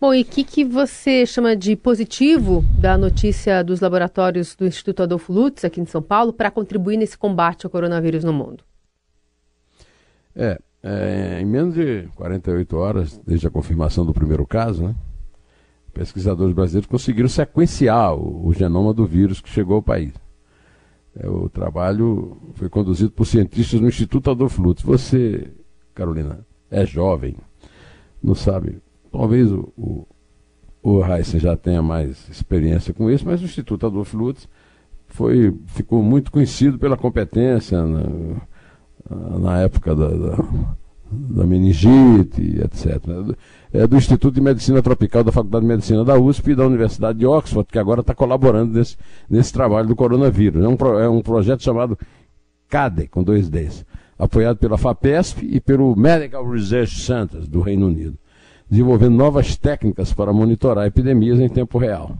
Bom, 0.00 0.14
e 0.14 0.22
o 0.22 0.24
que, 0.24 0.42
que 0.42 0.64
você 0.64 1.26
chama 1.26 1.54
de 1.54 1.76
positivo 1.76 2.64
da 2.78 2.96
notícia 2.96 3.62
dos 3.62 3.80
laboratórios 3.80 4.56
do 4.56 4.66
Instituto 4.66 5.02
Adolfo 5.02 5.30
Lutz, 5.30 5.62
aqui 5.62 5.78
em 5.78 5.84
São 5.84 6.00
Paulo, 6.00 6.32
para 6.32 6.50
contribuir 6.50 6.96
nesse 6.96 7.18
combate 7.18 7.66
ao 7.66 7.70
coronavírus 7.70 8.24
no 8.24 8.32
mundo? 8.32 8.64
É, 10.34 10.58
é, 10.82 11.40
em 11.40 11.44
menos 11.44 11.74
de 11.74 12.08
48 12.14 12.76
horas, 12.76 13.20
desde 13.26 13.46
a 13.46 13.50
confirmação 13.50 14.04
do 14.04 14.14
primeiro 14.14 14.46
caso, 14.46 14.84
né, 14.84 14.94
pesquisadores 15.92 16.54
brasileiros 16.54 16.88
conseguiram 16.88 17.28
sequenciar 17.28 18.14
o, 18.14 18.46
o 18.46 18.52
genoma 18.52 18.94
do 18.94 19.04
vírus 19.06 19.40
que 19.40 19.48
chegou 19.48 19.76
ao 19.76 19.82
país. 19.82 20.12
É, 21.16 21.28
o 21.28 21.48
trabalho 21.48 22.36
foi 22.54 22.68
conduzido 22.68 23.10
por 23.10 23.26
cientistas 23.26 23.80
no 23.80 23.88
Instituto 23.88 24.30
Adolfo 24.30 24.62
Lutz. 24.62 24.82
Você, 24.82 25.50
Carolina, 25.94 26.46
é 26.70 26.86
jovem, 26.86 27.36
não 28.22 28.34
sabe 28.34 28.80
Talvez 29.10 29.50
o, 29.50 29.72
o, 29.76 30.06
o 30.82 31.04
Heisen 31.04 31.40
já 31.40 31.56
tenha 31.56 31.82
mais 31.82 32.28
experiência 32.28 32.94
com 32.94 33.10
isso, 33.10 33.26
mas 33.26 33.42
o 33.42 33.44
Instituto 33.44 33.86
Adolfo 33.86 34.16
Lutz 34.16 34.48
foi, 35.08 35.54
ficou 35.66 36.02
muito 36.02 36.30
conhecido 36.30 36.78
pela 36.78 36.96
competência 36.96 37.82
na, 37.82 38.02
na 39.08 39.60
época 39.60 39.94
da, 39.94 40.08
da, 40.08 40.44
da 41.10 41.44
meningite, 41.44 42.60
etc. 42.60 43.00
É 43.72 43.86
do 43.86 43.96
Instituto 43.96 44.34
de 44.34 44.40
Medicina 44.40 44.82
Tropical 44.82 45.24
da 45.24 45.32
Faculdade 45.32 45.64
de 45.64 45.68
Medicina 45.68 46.04
da 46.04 46.18
USP 46.18 46.50
e 46.50 46.54
da 46.54 46.66
Universidade 46.66 47.18
de 47.18 47.26
Oxford, 47.26 47.68
que 47.70 47.78
agora 47.78 48.00
está 48.00 48.14
colaborando 48.14 48.78
nesse, 48.78 48.96
nesse 49.28 49.52
trabalho 49.52 49.88
do 49.88 49.96
coronavírus. 49.96 50.64
É 50.64 50.68
um, 50.68 50.98
é 50.98 51.08
um 51.08 51.22
projeto 51.22 51.62
chamado 51.62 51.98
CADE, 52.68 53.08
com 53.08 53.22
dois 53.22 53.48
Ds, 53.48 53.84
apoiado 54.18 54.58
pela 54.58 54.76
FAPESP 54.76 55.46
e 55.50 55.60
pelo 55.60 55.94
Medical 55.96 56.48
Research 56.48 57.00
Centers 57.00 57.48
do 57.48 57.60
Reino 57.60 57.86
Unido 57.86 58.18
desenvolvendo 58.70 59.16
novas 59.16 59.56
técnicas 59.56 60.12
para 60.12 60.32
monitorar 60.32 60.86
epidemias 60.86 61.40
em 61.40 61.48
tempo 61.48 61.76
real. 61.76 62.16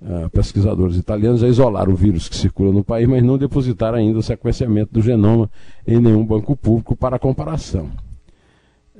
Uh, 0.00 0.30
pesquisadores 0.30 0.96
italianos 0.96 1.40
já 1.40 1.48
isolaram 1.48 1.92
o 1.92 1.96
vírus 1.96 2.28
que 2.28 2.36
circula 2.36 2.72
no 2.72 2.84
país, 2.84 3.08
mas 3.08 3.22
não 3.22 3.36
depositaram 3.36 3.98
ainda 3.98 4.20
o 4.20 4.22
sequenciamento 4.22 4.92
do 4.92 5.02
genoma 5.02 5.50
em 5.84 6.00
nenhum 6.00 6.24
banco 6.24 6.56
público 6.56 6.94
para 6.94 7.18
comparação. 7.18 7.90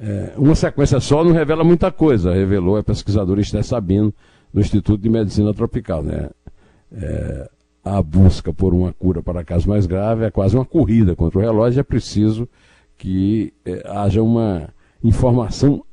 É, 0.01 0.33
uma 0.37 0.55
sequência 0.55 1.01
só 1.01 1.25
não 1.25 1.33
revela 1.33 1.65
muita 1.65 1.91
coisa, 1.91 2.33
revelou 2.33 2.77
a 2.77 2.83
pesquisadora 2.83 3.41
Esther 3.41 3.65
Sabino, 3.65 4.15
do 4.53 4.61
Instituto 4.61 5.01
de 5.01 5.09
Medicina 5.09 5.53
Tropical. 5.53 6.03
Né? 6.03 6.31
É, 6.93 7.51
a 7.85 8.03
busca 8.03 8.53
por 8.53 8.73
uma 8.75 8.93
cura 8.93 9.23
para 9.23 9.45
casos 9.45 9.67
mais 9.67 9.87
graves 9.87 10.25
é 10.25 10.31
quase 10.31 10.57
uma 10.57 10.65
corrida 10.65 11.17
contra 11.17 11.39
o 11.39 11.43
relógio, 11.43 11.81
é 11.81 11.83
preciso 11.83 12.49
que 12.97 13.53
é, 13.65 13.83
haja 13.89 14.23
uma 14.23 14.69
informação 15.03 15.85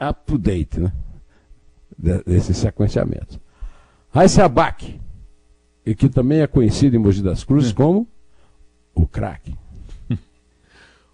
up-to-date, 0.00 0.80
né? 0.80 0.92
Desses 1.98 2.56
sequenciamentos. 2.56 3.38
Raíssa 4.12 4.44
Abac, 4.44 5.00
e 5.86 5.94
que 5.94 6.08
também 6.08 6.40
é 6.40 6.46
conhecido 6.48 6.96
em 6.96 6.98
Mogi 6.98 7.22
das 7.22 7.44
Cruzes 7.44 7.70
é. 7.70 7.74
como 7.74 8.08
o 8.92 9.06
craque. 9.06 9.56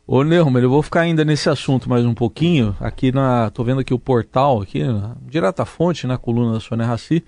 Ô 0.06 0.22
Neumann, 0.22 0.62
eu 0.62 0.70
vou 0.70 0.82
ficar 0.82 1.00
ainda 1.00 1.22
nesse 1.22 1.50
assunto 1.50 1.90
mais 1.90 2.06
um 2.06 2.14
pouquinho. 2.14 2.74
Aqui 2.80 3.12
na. 3.12 3.50
tô 3.50 3.62
vendo 3.62 3.80
aqui 3.80 3.92
o 3.92 3.98
portal, 3.98 4.62
aqui, 4.62 4.80
direta 5.28 5.66
fonte, 5.66 6.06
na 6.06 6.16
coluna 6.16 6.54
da 6.54 6.60
Sônia 6.60 6.86
Raci. 6.86 7.22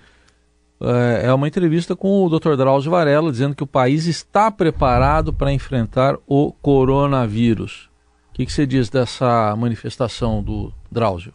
É, 0.81 1.27
é 1.27 1.33
uma 1.33 1.47
entrevista 1.47 1.95
com 1.95 2.25
o 2.25 2.29
Dr. 2.29 2.55
Drauzio 2.55 2.89
Varela 2.89 3.31
dizendo 3.31 3.53
que 3.53 3.63
o 3.63 3.67
país 3.67 4.07
está 4.07 4.49
preparado 4.49 5.31
para 5.31 5.53
enfrentar 5.53 6.17
o 6.25 6.51
coronavírus. 6.51 7.89
O 8.31 8.33
que, 8.33 8.45
que 8.45 8.51
você 8.51 8.65
diz 8.65 8.89
dessa 8.89 9.55
manifestação 9.55 10.41
do 10.41 10.73
Drauzio? 10.89 11.33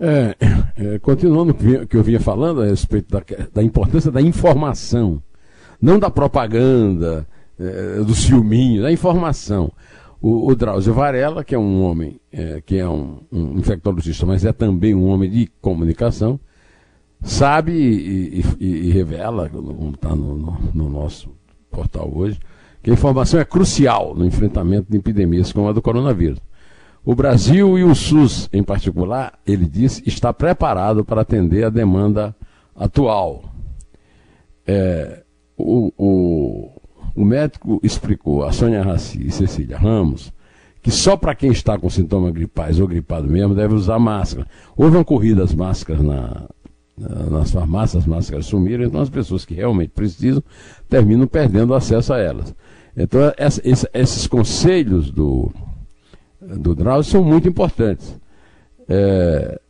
É, 0.00 0.34
é, 0.80 0.98
continuando 0.98 1.52
o 1.52 1.86
que 1.86 1.96
eu 1.96 2.02
vinha 2.02 2.18
falando 2.18 2.62
a 2.62 2.66
respeito 2.66 3.10
da, 3.10 3.22
da 3.52 3.62
importância 3.62 4.10
da 4.10 4.22
informação, 4.22 5.22
não 5.80 5.98
da 5.98 6.10
propaganda, 6.10 7.26
é, 7.58 8.02
do 8.02 8.14
ciúminho, 8.14 8.82
da 8.82 8.90
informação. 8.90 9.70
O, 10.22 10.50
o 10.50 10.54
Drauzio 10.54 10.94
Varela, 10.94 11.44
que 11.44 11.54
é 11.54 11.58
um 11.58 11.82
homem, 11.82 12.18
é, 12.32 12.62
que 12.64 12.78
é 12.78 12.88
um, 12.88 13.18
um, 13.30 13.58
infectologista, 13.58 14.24
mas 14.24 14.44
é 14.44 14.52
também 14.52 14.94
um 14.94 15.06
homem 15.06 15.30
de 15.30 15.50
comunicação, 15.60 16.40
sabe 17.22 17.72
e, 17.72 18.42
e, 18.58 18.88
e 18.88 18.90
revela, 18.90 19.50
como 19.50 19.90
está 19.94 20.16
no, 20.16 20.34
no, 20.34 20.58
no 20.72 20.88
nosso 20.88 21.30
portal 21.70 22.10
hoje, 22.14 22.40
que 22.82 22.90
a 22.90 22.94
informação 22.94 23.38
é 23.38 23.44
crucial 23.44 24.14
no 24.14 24.24
enfrentamento 24.24 24.90
de 24.90 24.96
epidemias 24.96 25.52
como 25.52 25.68
a 25.68 25.72
do 25.72 25.82
coronavírus. 25.82 26.40
O 27.04 27.14
Brasil 27.14 27.78
e 27.78 27.84
o 27.84 27.94
SUS, 27.94 28.48
em 28.52 28.62
particular, 28.62 29.38
ele 29.46 29.64
disse, 29.64 30.02
está 30.06 30.32
preparado 30.32 31.04
para 31.04 31.22
atender 31.22 31.64
a 31.64 31.70
demanda 31.70 32.36
atual. 32.76 33.44
É, 34.66 35.22
o, 35.56 35.92
o, 35.96 36.70
o, 37.16 37.24
médico 37.24 37.80
explicou, 37.82 38.44
a 38.44 38.52
Sônia 38.52 38.82
Raci 38.82 39.26
e 39.26 39.30
Cecília 39.30 39.78
Ramos, 39.78 40.30
que 40.82 40.90
só 40.90 41.16
para 41.16 41.34
quem 41.34 41.50
está 41.50 41.78
com 41.78 41.88
sintomas 41.88 42.32
gripais 42.32 42.78
ou 42.78 42.86
gripado 42.86 43.28
mesmo 43.28 43.54
deve 43.54 43.74
usar 43.74 43.98
máscara. 43.98 44.46
Houve 44.76 44.96
uma 44.96 45.04
corrida 45.04 45.42
às 45.42 45.54
máscaras 45.54 46.02
na, 46.02 46.48
na, 46.96 47.30
nas 47.30 47.50
farmácias, 47.50 48.02
as 48.02 48.08
máscaras 48.08 48.46
sumiram, 48.46 48.84
então 48.84 49.00
as 49.00 49.10
pessoas 49.10 49.46
que 49.46 49.54
realmente 49.54 49.90
precisam 49.90 50.42
terminam 50.88 51.26
perdendo 51.26 51.74
acesso 51.74 52.12
a 52.12 52.18
elas. 52.18 52.54
Então, 52.94 53.20
essa, 53.36 53.60
esse, 53.64 53.88
esses 53.94 54.26
conselhos 54.26 55.10
do, 55.10 55.50
do 56.40 56.74
Drauzio 56.74 57.12
são 57.12 57.24
muito 57.24 57.48
importantes. 57.48 58.18
É, 58.88 59.60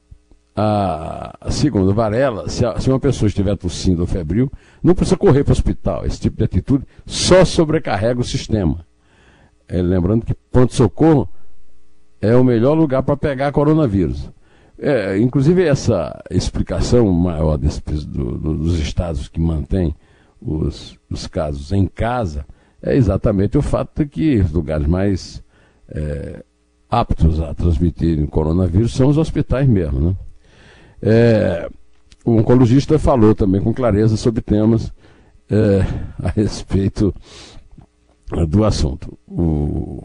a, 0.55 1.49
segundo 1.51 1.93
Varela, 1.93 2.49
se, 2.49 2.65
a, 2.65 2.79
se, 2.79 2.89
uma 2.89 3.01
pessoa 3.01 3.29
estiver 3.29 3.57
tossindo 3.57 4.03
ou 4.03 4.07
febril, 4.07 4.51
não 4.83 4.95
precisa 4.95 5.17
correr 5.17 5.45
para 5.45 5.53
o 5.53 5.57
hospital. 5.57 6.07
Esse 6.07 6.21
tipo 6.21 6.37
de 6.37 6.45
atitude 6.45 6.85
só 7.07 7.45
sobrecarrega 7.45 8.21
o 8.21 8.25
sistema. 8.25 8.85
É, 9.69 9.81
lembrando 9.81 10.25
que 10.25 10.35
pronto-socorro 10.51 11.29
é 12.21 12.35
o 12.35 12.45
melhor 12.45 12.75
lugar 12.75 13.03
para 13.03 13.17
pegar 13.17 13.53
coronavírus. 13.53 14.31
É, 14.79 15.19
inclusive, 15.19 15.63
essa 15.63 16.23
explicação 16.31 17.11
maior 17.13 17.57
desse, 17.57 17.83
do, 18.07 18.39
do, 18.39 18.57
dos 18.57 18.79
estados 18.79 19.29
que 19.29 19.41
mantêm 19.41 19.95
os, 20.41 20.99
os 21.11 21.27
casos 21.27 21.71
em 21.73 21.87
casa 21.87 22.47
é 22.83 22.97
exatamente 22.97 23.59
o 23.59 23.63
fato 23.63 24.03
de 24.03 24.09
que 24.09 24.37
os 24.39 24.51
lugares 24.51 24.87
mais 24.87 25.43
é, 25.89 26.43
aptos 26.91 27.41
a 27.41 27.55
transmitirem 27.55 28.27
coronavírus 28.27 28.95
são 28.95 29.09
os 29.09 29.17
hospitais 29.17 29.69
mesmo. 29.69 30.01
Né? 30.01 30.17
É, 31.03 31.71
o 32.25 32.33
oncologista 32.33 32.99
falou 32.99 33.35
também 33.35 33.61
com 33.61 33.73
clareza 33.73 34.17
sobre 34.17 34.43
temas 34.43 34.93
é, 35.49 35.81
a 36.23 36.29
respeito 36.29 37.15
do 38.49 38.65
assunto. 38.65 39.17
O, 39.27 40.05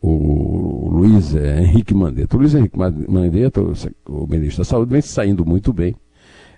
o 0.00 0.88
Luiz 0.90 1.34
Henrique 1.34 1.94
Mandetta. 1.94 2.36
O 2.36 2.40
Luiz 2.40 2.54
Henrique 2.54 2.78
Mandetta, 2.78 3.60
o 4.06 4.26
ministro 4.26 4.58
da 4.58 4.64
Saúde, 4.64 4.92
vem 4.92 5.00
saindo 5.00 5.44
muito 5.44 5.72
bem. 5.72 5.94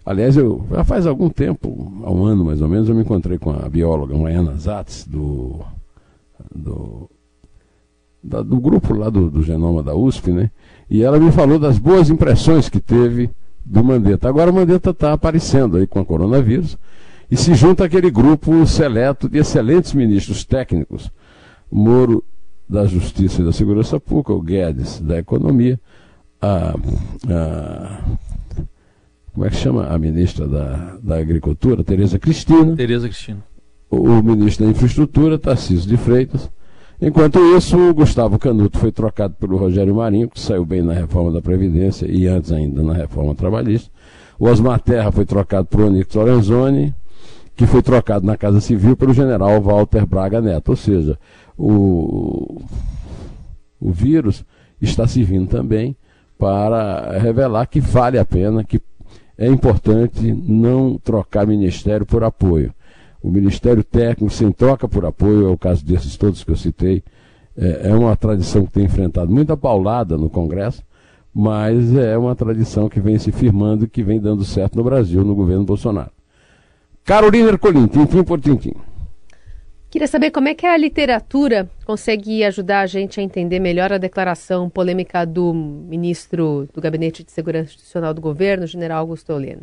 Aliás, 0.04 0.36
eu, 0.36 0.66
já 0.70 0.82
faz 0.82 1.06
algum 1.06 1.28
tempo, 1.28 2.02
há 2.04 2.10
um 2.10 2.24
ano 2.24 2.44
mais 2.44 2.62
ou 2.62 2.68
menos, 2.68 2.88
eu 2.88 2.94
me 2.94 3.02
encontrei 3.02 3.38
com 3.38 3.50
a 3.50 3.68
bióloga 3.68 4.16
Maiana 4.16 4.56
Zatz, 4.56 5.06
do, 5.06 5.60
do 6.54 7.08
da, 8.22 8.42
do 8.42 8.60
grupo 8.60 8.94
lá 8.94 9.08
do, 9.08 9.30
do, 9.30 9.42
Genoma 9.42 9.82
da 9.82 9.94
USP, 9.94 10.30
né? 10.30 10.50
E 10.88 11.02
ela 11.02 11.18
me 11.18 11.32
falou 11.32 11.58
das 11.58 11.78
boas 11.78 12.10
impressões 12.10 12.68
que 12.68 12.80
teve 12.80 13.30
do 13.64 13.82
Mandetta. 13.82 14.28
Agora 14.28 14.50
o 14.50 14.54
Mandetta 14.54 14.90
está 14.90 15.12
aparecendo 15.12 15.76
aí 15.76 15.86
com 15.86 16.00
a 16.00 16.04
coronavírus 16.04 16.76
e 17.30 17.36
se 17.36 17.54
junta 17.54 17.84
aquele 17.84 18.10
grupo 18.10 18.66
seleto 18.66 19.28
de 19.28 19.38
excelentes 19.38 19.92
ministros 19.94 20.44
técnicos. 20.44 21.10
Moro 21.70 22.24
da 22.68 22.86
Justiça 22.86 23.40
e 23.40 23.44
da 23.44 23.52
Segurança 23.52 23.98
Pública, 23.98 24.32
o 24.32 24.42
Guedes 24.42 25.00
da 25.00 25.18
Economia, 25.18 25.80
a, 26.40 26.74
a 27.28 28.04
como 29.32 29.46
é 29.46 29.50
que 29.50 29.56
chama 29.56 29.86
a 29.86 29.96
ministra 29.96 30.46
da, 30.46 30.98
da 31.00 31.18
Agricultura, 31.18 31.84
Tereza 31.84 32.18
Cristina. 32.18 32.74
Tereza 32.74 33.08
Cristina. 33.08 33.42
O, 33.88 33.96
o 33.96 34.22
ministro 34.22 34.64
da 34.64 34.70
Infraestrutura, 34.72 35.38
Tarcísio 35.38 35.88
de 35.88 35.96
Freitas 35.96 36.50
Enquanto 37.02 37.38
isso, 37.56 37.78
o 37.78 37.94
Gustavo 37.94 38.38
Canuto 38.38 38.78
foi 38.78 38.92
trocado 38.92 39.34
pelo 39.34 39.56
Rogério 39.56 39.94
Marinho, 39.94 40.28
que 40.28 40.38
saiu 40.38 40.66
bem 40.66 40.82
na 40.82 40.92
reforma 40.92 41.32
da 41.32 41.40
Previdência 41.40 42.06
e 42.06 42.26
antes 42.26 42.52
ainda 42.52 42.82
na 42.82 42.92
reforma 42.92 43.34
trabalhista. 43.34 43.90
O 44.38 44.46
Osmar 44.46 44.80
Terra 44.80 45.10
foi 45.10 45.24
trocado 45.24 45.66
por 45.66 45.80
Onix 45.80 46.14
Lorenzoni, 46.14 46.94
que 47.56 47.66
foi 47.66 47.80
trocado 47.80 48.26
na 48.26 48.36
Casa 48.36 48.60
Civil 48.60 48.98
pelo 48.98 49.14
general 49.14 49.62
Walter 49.62 50.04
Braga 50.04 50.42
Neto. 50.42 50.68
Ou 50.70 50.76
seja, 50.76 51.18
o, 51.56 52.60
o 53.80 53.90
vírus 53.90 54.44
está 54.78 55.06
servindo 55.06 55.48
também 55.48 55.96
para 56.38 57.18
revelar 57.18 57.64
que 57.64 57.80
vale 57.80 58.18
a 58.18 58.26
pena, 58.26 58.62
que 58.62 58.78
é 59.38 59.46
importante 59.46 60.32
não 60.32 60.98
trocar 60.98 61.46
ministério 61.46 62.04
por 62.04 62.22
apoio 62.22 62.74
o 63.22 63.30
Ministério 63.30 63.84
Técnico 63.84 64.32
sem 64.32 64.50
troca 64.50 64.88
por 64.88 65.04
apoio, 65.04 65.48
é 65.48 65.50
o 65.50 65.58
caso 65.58 65.84
desses 65.84 66.16
todos 66.16 66.42
que 66.42 66.50
eu 66.50 66.56
citei, 66.56 67.02
é, 67.56 67.90
é 67.90 67.94
uma 67.94 68.16
tradição 68.16 68.64
que 68.64 68.72
tem 68.72 68.84
enfrentado 68.84 69.30
muita 69.30 69.56
paulada 69.56 70.16
no 70.16 70.30
Congresso, 70.30 70.82
mas 71.32 71.94
é 71.94 72.16
uma 72.16 72.34
tradição 72.34 72.88
que 72.88 73.00
vem 73.00 73.18
se 73.18 73.30
firmando 73.30 73.84
e 73.84 73.88
que 73.88 74.02
vem 74.02 74.20
dando 74.20 74.44
certo 74.44 74.76
no 74.76 74.82
Brasil, 74.82 75.24
no 75.24 75.34
governo 75.34 75.64
Bolsonaro. 75.64 76.10
Carolina 77.04 77.50
Ercolim, 77.50 77.86
tintim 77.86 78.22
por 78.24 78.40
tintim. 78.40 78.74
Queria 79.90 80.06
saber 80.06 80.30
como 80.30 80.46
é 80.46 80.54
que 80.54 80.66
a 80.66 80.76
literatura 80.76 81.68
consegue 81.84 82.44
ajudar 82.44 82.80
a 82.80 82.86
gente 82.86 83.18
a 83.18 83.22
entender 83.22 83.58
melhor 83.58 83.92
a 83.92 83.98
declaração 83.98 84.70
polêmica 84.70 85.24
do 85.24 85.52
ministro 85.52 86.68
do 86.72 86.80
Gabinete 86.80 87.24
de 87.24 87.32
Segurança 87.32 87.70
Institucional 87.70 88.14
do 88.14 88.20
Governo, 88.20 88.68
general 88.68 89.00
Augusto 89.00 89.32
Oleno. 89.32 89.62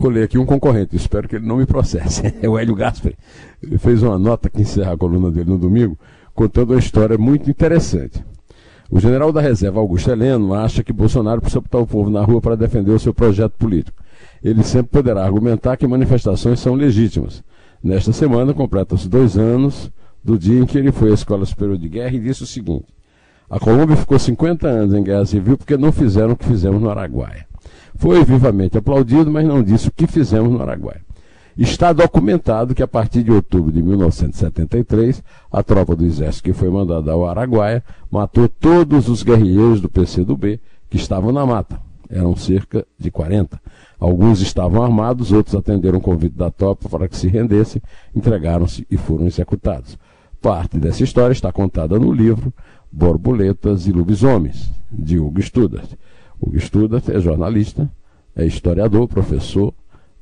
Vou 0.00 0.10
ler 0.10 0.22
aqui 0.22 0.38
um 0.38 0.46
concorrente, 0.46 0.96
espero 0.96 1.28
que 1.28 1.36
ele 1.36 1.46
não 1.46 1.58
me 1.58 1.66
processe. 1.66 2.22
É 2.40 2.48
o 2.48 2.58
Hélio 2.58 2.74
Gaspari. 2.74 3.18
Ele 3.62 3.76
fez 3.76 4.02
uma 4.02 4.18
nota 4.18 4.48
que 4.48 4.62
encerra 4.62 4.94
a 4.94 4.96
coluna 4.96 5.30
dele 5.30 5.50
no 5.50 5.58
domingo, 5.58 5.98
contando 6.34 6.70
uma 6.70 6.78
história 6.78 7.18
muito 7.18 7.50
interessante. 7.50 8.24
O 8.90 8.98
general 8.98 9.30
da 9.30 9.42
reserva, 9.42 9.78
Augusto 9.78 10.10
Heleno, 10.10 10.54
acha 10.54 10.82
que 10.82 10.90
Bolsonaro 10.90 11.42
precisa 11.42 11.60
botar 11.60 11.80
o 11.80 11.86
povo 11.86 12.08
na 12.08 12.22
rua 12.24 12.40
para 12.40 12.56
defender 12.56 12.92
o 12.92 12.98
seu 12.98 13.12
projeto 13.12 13.52
político. 13.58 14.02
Ele 14.42 14.62
sempre 14.62 14.90
poderá 14.90 15.22
argumentar 15.22 15.76
que 15.76 15.86
manifestações 15.86 16.60
são 16.60 16.74
legítimas. 16.74 17.44
Nesta 17.84 18.10
semana, 18.10 18.54
completa-se 18.54 19.06
dois 19.06 19.36
anos 19.36 19.92
do 20.24 20.38
dia 20.38 20.60
em 20.60 20.64
que 20.64 20.78
ele 20.78 20.92
foi 20.92 21.10
à 21.10 21.14
Escola 21.14 21.44
Superior 21.44 21.76
de 21.76 21.90
Guerra 21.90 22.16
e 22.16 22.20
disse 22.20 22.42
o 22.42 22.46
seguinte: 22.46 22.86
A 23.50 23.60
Colômbia 23.60 23.96
ficou 23.96 24.18
50 24.18 24.66
anos 24.66 24.94
em 24.94 25.02
guerra 25.02 25.26
civil 25.26 25.58
porque 25.58 25.76
não 25.76 25.92
fizeram 25.92 26.32
o 26.32 26.36
que 26.36 26.46
fizemos 26.46 26.80
no 26.80 26.88
Araguaia. 26.88 27.49
Foi 27.96 28.24
vivamente 28.24 28.78
aplaudido, 28.78 29.30
mas 29.30 29.46
não 29.46 29.62
disse 29.62 29.88
o 29.88 29.92
que 29.92 30.06
fizemos 30.06 30.50
no 30.50 30.62
Araguaia. 30.62 31.02
Está 31.56 31.92
documentado 31.92 32.74
que 32.74 32.82
a 32.82 32.88
partir 32.88 33.22
de 33.22 33.30
outubro 33.30 33.70
de 33.70 33.82
1973, 33.82 35.22
a 35.52 35.62
tropa 35.62 35.94
do 35.94 36.04
exército 36.04 36.44
que 36.44 36.52
foi 36.52 36.70
mandada 36.70 37.12
ao 37.12 37.26
Araguaia 37.26 37.84
matou 38.10 38.48
todos 38.48 39.08
os 39.08 39.22
guerrilheiros 39.22 39.80
do 39.80 39.88
PCdoB 39.88 40.60
que 40.88 40.96
estavam 40.96 41.32
na 41.32 41.44
mata. 41.44 41.80
Eram 42.08 42.34
cerca 42.34 42.86
de 42.98 43.10
40. 43.10 43.60
Alguns 43.98 44.40
estavam 44.40 44.82
armados, 44.82 45.32
outros 45.32 45.54
atenderam 45.54 45.98
o 45.98 46.00
convite 46.00 46.34
da 46.34 46.50
tropa 46.50 46.88
para 46.88 47.06
que 47.06 47.16
se 47.16 47.28
rendessem, 47.28 47.82
entregaram-se 48.14 48.86
e 48.90 48.96
foram 48.96 49.26
executados. 49.26 49.98
Parte 50.40 50.78
dessa 50.78 51.04
história 51.04 51.32
está 51.32 51.52
contada 51.52 51.98
no 51.98 52.10
livro 52.10 52.52
Borboletas 52.90 53.86
e 53.86 53.92
Lobisomens, 53.92 54.70
de 54.90 55.18
Hugo 55.18 55.42
Studart. 55.42 55.90
O 56.40 56.50
que 56.50 56.56
estuda 56.56 57.02
é 57.08 57.20
jornalista, 57.20 57.90
é 58.34 58.46
historiador, 58.46 59.06
professor 59.06 59.74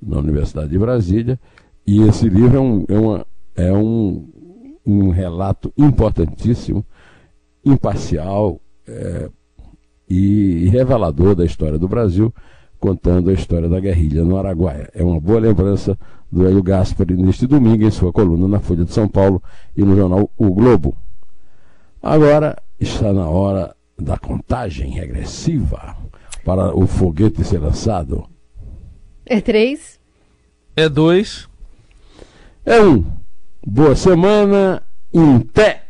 na 0.02 0.18
Universidade 0.18 0.70
de 0.70 0.78
Brasília, 0.78 1.38
e 1.87 2.02
esse 2.02 2.28
livro 2.28 2.57
é 2.57 2.61
um, 2.61 2.85
é 2.88 2.98
uma, 2.98 3.26
é 3.57 3.72
um, 3.72 4.28
um 4.85 5.09
relato 5.11 5.72
importantíssimo, 5.76 6.85
imparcial 7.64 8.61
é, 8.87 9.28
e 10.09 10.68
revelador 10.68 11.35
da 11.35 11.44
história 11.44 11.78
do 11.78 11.88
Brasil, 11.88 12.35
contando 12.78 13.31
a 13.31 13.33
história 13.33 13.68
da 13.68 13.81
guerrilha 13.81 14.24
no 14.24 14.37
Araguaia. 14.37 14.88
É 14.94 15.02
uma 15.02 15.20
boa 15.20 15.40
lembrança 15.40 15.98
do 16.31 16.46
Hélio 16.46 16.62
Gaspari 16.62 17.16
neste 17.16 17.46
domingo 17.46 17.85
em 17.85 17.90
sua 17.90 18.12
coluna 18.12 18.46
na 18.46 18.61
Folha 18.61 18.85
de 18.85 18.92
São 18.92 19.09
Paulo 19.09 19.42
e 19.76 19.83
no 19.83 19.96
jornal 19.96 20.31
O 20.37 20.50
Globo. 20.50 20.96
Agora 22.02 22.57
está 22.78 23.12
na 23.12 23.28
hora 23.28 23.74
da 24.00 24.16
contagem 24.16 24.90
regressiva 24.90 25.96
para 26.44 26.74
o 26.74 26.87
foguete 26.87 27.44
ser 27.44 27.58
lançado? 27.58 28.28
É 29.26 29.40
três. 29.40 29.98
É 30.76 30.88
dois. 30.88 31.48
É 32.64 32.80
um. 32.80 33.04
Boa 33.66 33.96
semana. 33.96 34.82
Em 35.12 35.40
pé. 35.40 35.88